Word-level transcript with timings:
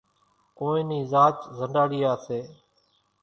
ڪونئين 0.57 0.85
نِي 0.89 0.99
زاچ 1.11 1.37
زنڏاڙيا 1.57 2.11
سي۔ 2.25 2.39